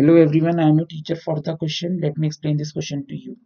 Hello 0.00 0.16
everyone, 0.16 0.58
I 0.58 0.66
am 0.66 0.78
your 0.78 0.86
teacher 0.86 1.14
for 1.14 1.42
the 1.42 1.54
question. 1.58 2.00
Let 2.00 2.16
me 2.16 2.26
explain 2.26 2.56
this 2.56 2.72
question 2.72 3.04
to 3.08 3.14
you. 3.14 3.36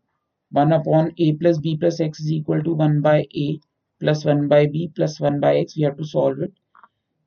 1 0.53 0.73
upon 0.73 1.11
a 1.19 1.33
plus 1.33 1.59
b 1.59 1.77
plus 1.77 1.99
x 1.99 2.21
is 2.21 2.31
equal 2.31 2.63
to 2.63 2.75
1 2.75 3.01
by 3.01 3.27
a 3.35 3.59
plus 4.01 4.25
1 4.25 4.47
by 4.47 4.67
b 4.67 4.87
plus 4.95 5.19
1 5.19 5.41
by 5.41 5.57
x. 5.57 5.77
We 5.77 5.83
have 5.83 5.97
to 5.97 6.05
solve 6.05 6.39
it. 6.43 6.53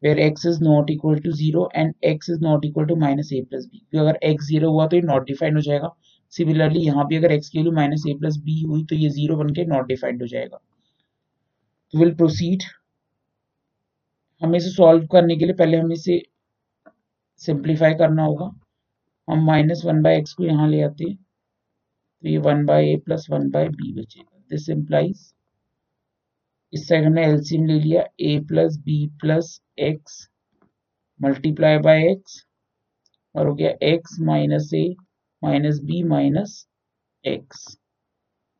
Where 0.03 0.17
x 0.17 0.45
is 0.45 0.61
not 0.61 0.89
equal 0.89 1.19
to 1.19 1.33
0 1.33 1.67
and 1.73 1.93
x 2.01 2.29
is 2.29 2.39
not 2.39 2.63
equal 2.63 2.87
to 2.87 2.95
minus 2.95 3.33
a 3.33 3.41
plus 3.41 3.65
b. 3.65 3.81
अगर 4.03 4.17
x 4.29 4.47
0 4.51 4.69
हुआ 4.75 4.85
तो 4.87 4.95
ये 4.95 5.01
not 5.07 5.25
defined 5.27 5.55
हो 5.55 5.61
जाएगा 5.63 5.89
similarly 6.33 6.83
यहाँ 6.85 7.05
भी 7.07 7.15
अगर 7.17 7.35
x 7.37 7.49
की 7.49 7.57
value 7.59 7.73
minus 7.79 8.03
A 8.09 8.13
plus 8.19 8.37
B 8.45 8.61
हुई 8.61 8.83
तो 8.89 8.95
ये 9.01 9.09
ज़ीरो 9.17 9.35
बन 9.37 9.49
के 9.55 9.65
नॉट 9.73 9.87
डिफाइंड 9.87 10.21
हो 10.21 10.27
जाएगा 10.35 10.59
तो 11.93 11.99
विल 11.99 12.13
प्रोसीड 12.21 12.63
हमें 14.41 14.57
इसे 14.59 14.69
सॉल्व 14.69 15.05
करने 15.15 15.37
के 15.37 15.45
लिए 15.45 15.55
पहले 15.63 15.77
हमें 15.77 15.95
इसे 15.95 16.21
सिंप्लीफाई 17.41 17.93
करना 18.03 18.23
होगा 18.23 18.49
हम 19.27 19.43
माइनस 19.45 19.81
वन 19.85 20.01
बाई 20.01 20.17
एक्स 20.17 20.33
को 20.33 20.43
यहाँ 20.43 20.67
ले 20.69 20.81
आते 20.81 21.03
हैं। 21.03 21.15
तो 21.15 22.27
ये 22.29 22.37
one 22.39 22.65
by 22.65 22.89
A 22.89 22.95
plus 23.05 23.27
one 23.31 23.49
by 23.51 23.67
B 23.69 23.93
बचेगा। 23.93 24.39
दिस 24.51 24.69
इम्प्लाइज 24.69 25.33
इस 26.73 26.87
साइड 26.87 27.05
हमने 27.05 27.25
एलसीएम 27.25 27.65
ले 27.65 27.79
लिया। 27.79 28.03
A 28.21 28.39
plus 28.47 28.77
B 28.85 29.05
plus 29.21 29.59
X 29.79 30.27
multiply 31.19 31.77
by 31.79 32.01
X 32.09 32.43
और 33.35 33.47
हो 33.47 33.53
गया 33.55 33.71
X 33.87 34.19
minus 34.21 34.69
A 34.75 34.85
minus 35.41 35.79
B 35.83 36.01
minus 36.05 36.65
X 37.23 37.65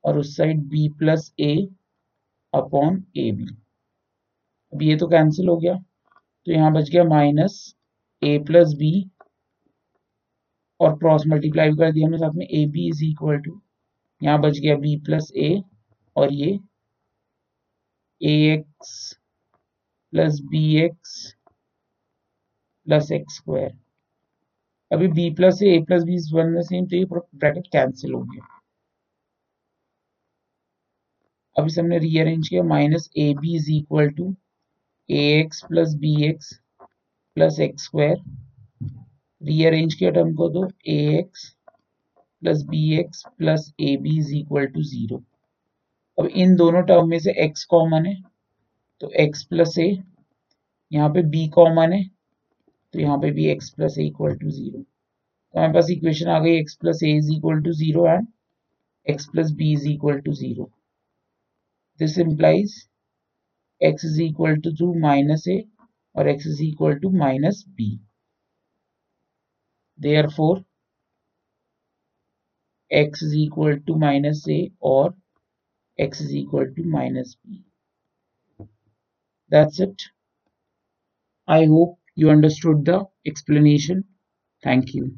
और 0.04 0.18
उस 0.18 0.36
side 0.38 0.64
B 0.70 0.88
plus 1.00 1.32
A 1.40 1.56
upon 2.54 3.04
A 3.18 3.32
B 3.32 3.48
अब 4.74 4.82
ये 4.82 4.96
तो 4.98 5.08
कैंसिल 5.08 5.48
हो 5.48 5.58
गया। 5.58 5.74
तो 5.74 6.52
यहाँ 6.52 6.72
बच 6.74 6.90
गया 6.90 7.04
माइनस 7.04 7.56
ए 8.22 8.38
प्लस 8.48 8.74
बी 8.74 8.92
और 10.80 10.98
क्रॉस 10.98 11.24
मल्टीप्लाई 11.28 11.70
भी 11.70 11.78
कर 11.78 11.92
दिया 11.92 12.08
हमने 12.08 12.18
साथ 12.18 12.34
में 12.36 12.46
A 12.48 12.66
B 12.74 12.88
is 12.90 13.04
equal 13.06 13.38
to 13.40 13.60
यहाँ 14.22 14.40
बच 14.42 14.60
गया 14.60 14.76
बी 14.78 14.96
प्लस 15.06 15.32
ए 15.38 15.62
और 16.16 16.34
ये 16.34 16.60
A 18.22 18.34
X 18.54 18.92
plus 20.14 20.40
B 20.52 20.64
X 20.84 21.16
plus 22.88 23.12
X 23.12 23.36
square 23.38 23.72
अभी 24.92 25.08
B 25.08 25.30
plus 25.36 25.62
A 25.64 25.80
plus 25.88 26.04
B 26.04 26.18
one 26.34 26.52
में 26.52 26.62
सेम 26.64 26.86
तो 26.88 26.96
ये 26.96 27.06
ब्रैकेट 27.06 27.68
कैंसिल 27.68 28.14
हो 28.14 28.22
गया। 28.24 28.48
अभी 31.56 31.70
से 31.70 31.82
हमने 31.82 31.98
रीअरेंज 32.00 32.48
किया 32.50 32.64
minus 32.64 33.10
A 33.18 33.34
B 33.42 33.56
is 33.56 33.72
equal 33.72 34.10
to 34.18 34.36
A 35.10 35.24
X 35.40 35.62
plus 35.70 35.94
B 36.00 36.14
X 36.30 36.54
plus 37.38 37.60
X 37.60 37.86
square 37.86 38.18
rearrange 39.42 39.94
किया 39.94 40.12
टर्म 40.12 40.34
को 40.36 40.50
तो 40.50 40.68
A 40.88 40.98
X 41.18 41.50
plus 42.42 42.62
B 42.70 42.82
X 43.00 43.24
plus 43.38 43.72
A 43.82 43.96
B 43.98 44.18
is 44.20 44.34
equal 44.36 44.66
to 44.68 44.84
zero 44.84 45.24
अब 46.18 46.26
इन 46.36 46.56
दोनों 46.56 46.82
टर्म 46.84 47.10
में 47.10 47.20
से 47.20 47.34
x 47.44 47.64
कॉमन 47.70 48.06
है 48.06 48.16
तो 49.02 49.12
x 49.22 49.44
प्लस 49.44 49.78
ए 49.80 49.88
यहाँ 50.92 51.10
पे 51.14 51.22
b 51.32 51.48
कॉमन 51.54 51.94
है 51.94 52.04
तो 52.94 53.00
यहाँ 53.00 53.18
पे 53.18 53.32
भी 53.32 53.54
x 53.56 53.70
plus 53.70 53.98
A 54.00 54.06
equal 54.06 54.36
to 54.38 54.50
zero 54.50 54.80
तो 54.80 55.60
हमारे 55.60 55.74
पास 55.74 55.90
इक्वेशन 55.92 56.30
आ 56.30 56.40
गई, 56.40 56.64
x 56.64 56.76
plus 56.76 57.04
A 57.04 57.12
is 57.18 57.32
equal 57.34 57.62
to 57.64 57.74
zero 57.74 58.08
and 58.08 58.28
x 59.08 59.30
plus 59.32 59.52
B 59.52 59.72
is 59.74 59.88
equal 59.90 60.20
to 60.22 60.34
zero 60.34 60.70
this 62.00 62.18
implies 62.20 62.76
x 63.82 64.06
is 64.06 64.22
equal 64.22 64.58
to 64.62 64.76
to 64.76 64.94
minus 65.00 65.48
A 65.48 65.64
और 66.16 66.32
x 66.34 66.48
is 66.48 66.64
equal 66.64 67.00
to 67.00 67.10
minus 67.18 67.64
B 67.70 67.90
therefore 69.98 70.64
x 72.92 73.22
is 73.22 73.34
equal 73.34 73.80
to 73.80 73.96
minus 73.98 74.46
a 74.50 74.70
or 74.82 75.16
x 75.98 76.22
is 76.22 76.36
equal 76.36 76.66
to 76.76 76.84
minus 76.84 77.36
b. 77.36 77.64
That's 79.50 79.82
it. 79.82 80.02
I 81.48 81.66
hope 81.66 81.98
you 82.14 82.30
understood 82.30 82.86
the 82.86 83.08
explanation. 83.26 84.06
Thank 84.62 84.94
you 84.94 85.18